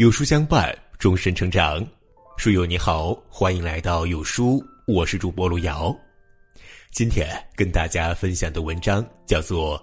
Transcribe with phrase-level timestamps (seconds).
[0.00, 1.86] 有书相伴，终身成长。
[2.38, 5.94] 书友你好，欢迎来到有书，我是主播路遥。
[6.90, 9.78] 今天跟大家分享的文章叫做《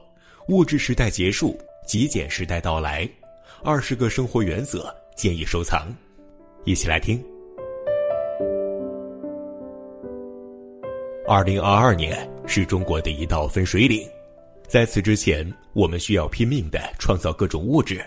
[0.52, 3.06] 物质时代结束，极简时代到来》，
[3.64, 5.96] 二十个生活原则建议收藏。
[6.66, 7.24] 一起来听。
[11.28, 14.10] 二零二二年是中国的一道分水岭，
[14.68, 18.04] 在此之前，我们需要拼命的创造各种物质。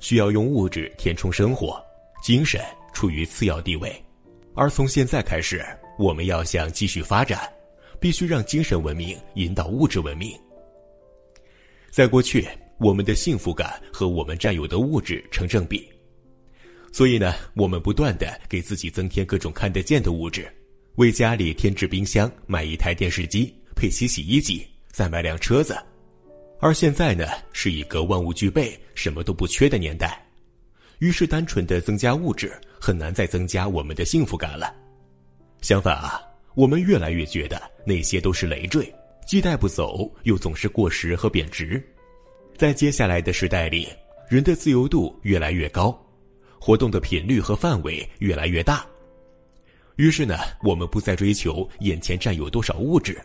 [0.00, 1.82] 需要用物质填充生活，
[2.22, 2.60] 精神
[2.92, 3.94] 处于次要地位，
[4.54, 5.64] 而从现在开始，
[5.98, 7.40] 我们要想继续发展，
[8.00, 10.32] 必须让精神文明引导物质文明。
[11.90, 12.46] 在过去，
[12.78, 15.88] 我们的幸福感和我们占有的物质成正比，
[16.92, 20.46] 所以呢，我们不断的给自己增添各种看得见的物质，
[20.96, 25.74] 为家里添置冰箱，买一台电视机，配齐洗衣机，再买辆车子。
[26.58, 30.26] 而现在呢，是一个万物俱备、什么都不缺的年代，
[31.00, 34.74] 于是单纯的增加物质很难再增加我们的幸福感了。
[35.60, 36.20] 相反啊，
[36.54, 38.92] 我们越来越觉得那些都是累赘，
[39.26, 41.82] 既带不走，又总是过时和贬值。
[42.56, 43.88] 在接下来的时代里，
[44.28, 45.94] 人的自由度越来越高，
[46.58, 48.84] 活动的频率和范围越来越大，
[49.96, 53.20] 于是呢，我们不再追求眼前占有多少物质。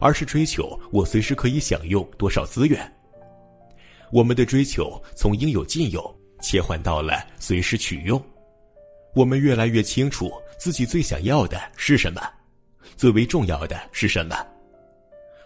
[0.00, 2.92] 而是追求我随时可以享用多少资源。
[4.12, 8.22] 我们的追求从应有尽有切换到了随时取用。
[9.14, 12.20] 我们越来越清楚自己最想要的是什么，
[12.96, 14.36] 最为重要的是什么。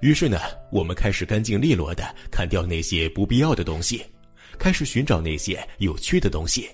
[0.01, 0.39] 于是呢，
[0.71, 4.05] 我们开始干净利落的砍掉那些不必要的东西，
[4.59, 6.69] 开始寻找那些有趣的东西。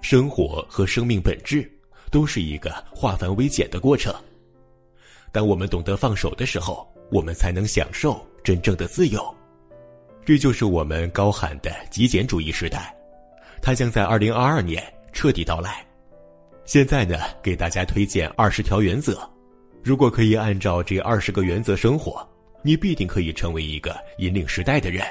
[0.00, 1.70] 生活和生命本质
[2.10, 4.14] 都是一个化繁为简的过程。
[5.32, 9.22] 当我们懂得放手的时候，我们才能享受真正的自由。
[10.24, 12.94] 这就是我们高喊的极简主义时代，
[13.62, 15.84] 它将在二零二二年彻底到来。
[16.64, 19.18] 现在呢，给大家推荐二十条原则，
[19.82, 22.28] 如果可以按照这二十个原则生活，
[22.62, 25.02] 你必定可以成为一个引领时代的人。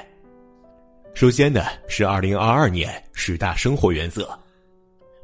[1.14, 4.38] 首先呢，是二零二二年十大生活原则：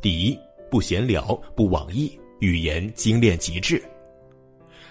[0.02, 0.36] 第一，
[0.68, 3.80] 不闲聊，不网易，语言精炼极致。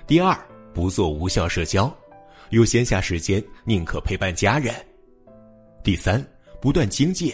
[0.05, 0.37] 第二，
[0.73, 1.91] 不做无效社交，
[2.49, 4.75] 有闲暇时间宁可陪伴家人。
[5.81, 6.21] 第三，
[6.61, 7.33] 不断精进，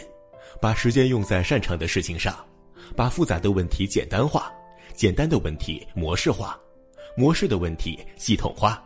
[0.62, 2.38] 把时间用在擅长的事情上，
[2.96, 4.52] 把复杂的问题简单化，
[4.94, 6.56] 简单的问题模式化，
[7.18, 8.84] 模式的问题系统化。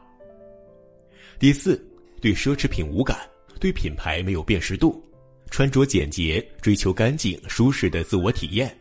[1.38, 1.86] 第四，
[2.22, 3.18] 对奢侈品无感，
[3.60, 5.04] 对品牌没有辨识度，
[5.52, 8.74] 穿着简洁，追求干净舒适的自我体验，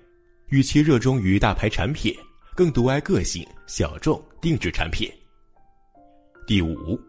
[0.51, 2.15] 与其热衷于大牌产品。
[2.55, 5.11] 更独爱个性、小众定制产品。
[6.47, 7.01] 第五，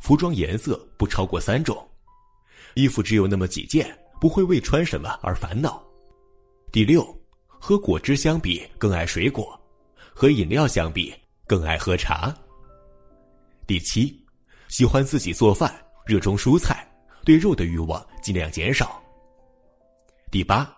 [0.00, 1.86] 服装颜色不超过三种，
[2.74, 5.82] 衣服只有那么几件，不会为穿什么而烦恼。
[6.70, 7.04] 第六，
[7.48, 9.60] 和果汁相比更爱水果，
[10.14, 11.12] 和饮料相比
[11.46, 12.32] 更爱喝茶。
[13.66, 14.24] 第七，
[14.68, 15.74] 喜欢自己做饭，
[16.06, 16.88] 热衷蔬菜，
[17.24, 19.02] 对肉的欲望尽量减少。
[20.30, 20.74] 第八，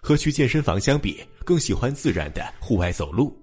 [0.00, 3.36] 和去健身房相比，更喜欢自然的户外走路。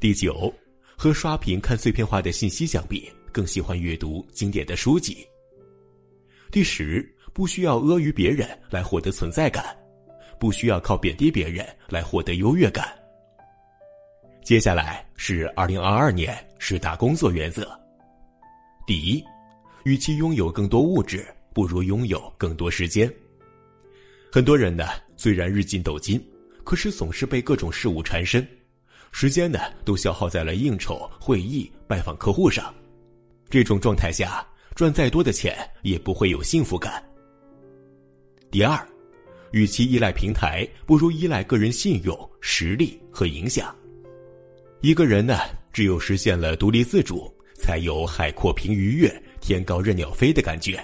[0.00, 0.54] 第九，
[0.96, 5.26] 和刷屏看碎片化的信息相比，更喜欢阅读经典的书籍。
[6.52, 9.76] 第十，不需要阿谀别人来获得存在感，
[10.38, 12.96] 不需要靠贬低别人来获得优越感。
[14.44, 17.68] 接下来是二零二二年十大工作原则。
[18.86, 19.24] 第一，
[19.82, 23.12] 与其拥有更多物质，不如拥有更多时间。
[24.30, 24.84] 很多人呢，
[25.16, 26.24] 虽然日进斗金，
[26.62, 28.46] 可是总是被各种事物缠身。
[29.12, 32.72] 时间呢，都消耗在了应酬、会议、拜访客户上。
[33.50, 37.02] 这种状态下，赚再多的钱也不会有幸福感。
[38.50, 38.86] 第二，
[39.52, 43.74] 与其依赖平台，不如依赖个人信用、实力和影响。
[44.80, 45.38] 一个人呢，
[45.72, 50.78] 只有实现了独立自主，才有海阔凭鱼跃、天高任鸟飞的感觉。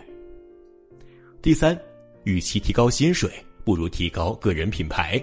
[1.40, 1.78] 第三，
[2.24, 3.30] 与其提高薪水，
[3.64, 5.22] 不如提高个人品牌。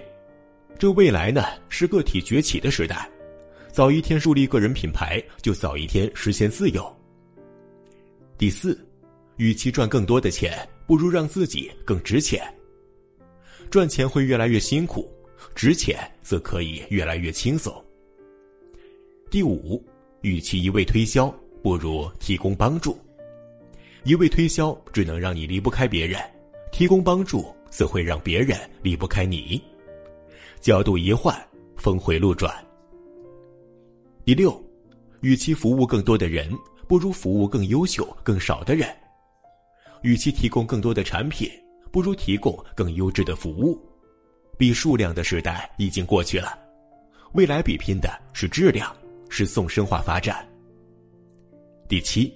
[0.78, 3.08] 这未来呢是个体崛起的时代，
[3.70, 6.96] 早一天树立个人品牌，就早一天实现自由。
[8.36, 8.78] 第四，
[9.36, 12.42] 与其赚更多的钱，不如让自己更值钱。
[13.70, 15.08] 赚钱会越来越辛苦，
[15.54, 17.72] 值钱则可以越来越轻松。
[19.30, 19.82] 第五，
[20.22, 21.32] 与其一味推销，
[21.62, 22.98] 不如提供帮助。
[24.02, 26.20] 一味推销只能让你离不开别人，
[26.72, 29.62] 提供帮助则会让别人离不开你。
[30.62, 31.36] 角度一换，
[31.76, 32.54] 峰回路转。
[34.24, 34.64] 第六，
[35.20, 36.56] 与其服务更多的人，
[36.86, 38.86] 不如服务更优秀、更少的人；
[40.02, 41.50] 与其提供更多的产品，
[41.90, 43.76] 不如提供更优质的服务；
[44.56, 46.56] 比数量的时代已经过去了，
[47.32, 48.94] 未来比拼的是质量，
[49.28, 50.48] 是纵深化发展。
[51.88, 52.32] 第七，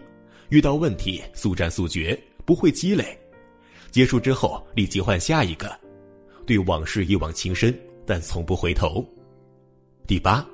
[0.49, 3.17] 遇到问题速战速决，不会积累，
[3.93, 5.73] 结束之后立即换下一个，
[6.45, 7.73] 对往事一往情深，
[8.07, 9.05] 但从不回头。
[10.07, 10.47] 第八，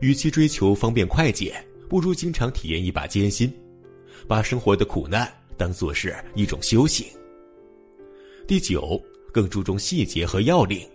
[0.00, 1.54] 与其追求方便快捷，
[1.88, 3.52] 不如经常体验一把艰辛，
[4.26, 7.06] 把生活的苦难当做是一种修行。
[8.46, 9.00] 第九，
[9.30, 10.88] 更注重细节和要领，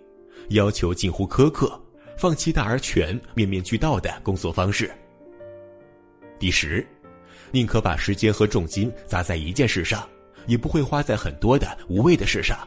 [0.50, 1.80] 要求近乎苛刻，
[2.18, 4.90] 放弃大而全、面面俱到的工作方式。
[6.36, 6.84] 第十，
[7.52, 10.08] 宁可把时间和重金砸在一件事上，
[10.48, 12.58] 也不会花在很多的无谓的事上。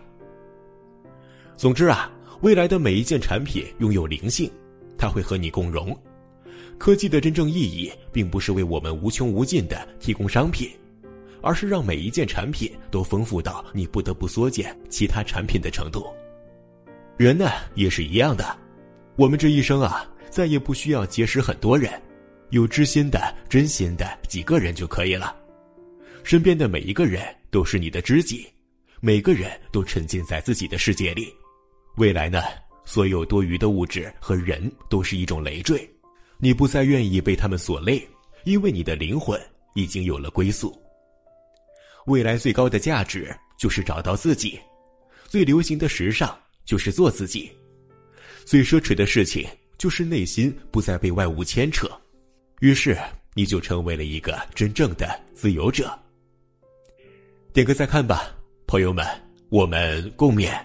[1.57, 2.09] 总之啊，
[2.41, 4.49] 未来的每一件产品拥有灵性。
[4.97, 5.95] 它会和你共融。
[6.79, 10.69] 科技的真正意义，并不是为我们无穷无尽的提供商品，
[11.41, 16.05] 而是让每一件产品都丰富到你不得不缩减其他产品的程度。
[17.15, 18.57] 人呢，也是一样的。
[19.15, 21.91] 我们这一生啊，再也不需要结识很多人，
[22.49, 25.35] 有知心的、真心的几个人就可以了。
[26.23, 28.47] 身边的每一个人都是你的知己，
[28.99, 31.33] 每个人都沉浸在自己的世界里。
[31.97, 32.43] 未来呢？
[32.85, 35.89] 所有多余的物质和人都是一种累赘，
[36.37, 38.07] 你不再愿意被他们所累，
[38.45, 39.39] 因为你的灵魂
[39.73, 40.79] 已经有了归宿。
[42.05, 44.59] 未来最高的价值就是找到自己，
[45.25, 47.51] 最流行的时尚就是做自己，
[48.45, 49.45] 最奢侈的事情
[49.79, 51.89] 就是内心不再被外物牵扯，
[52.59, 52.95] 于是
[53.33, 55.91] 你就成为了一个真正的自由者。
[57.51, 58.31] 点个再看吧，
[58.67, 59.03] 朋友们，
[59.49, 60.55] 我们共勉。